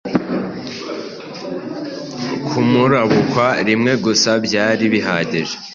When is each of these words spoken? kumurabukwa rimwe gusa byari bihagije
kumurabukwa 2.47 3.45
rimwe 3.67 3.93
gusa 4.05 4.31
byari 4.45 4.83
bihagije 4.93 5.55